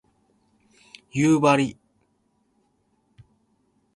[1.11, 1.77] 夕張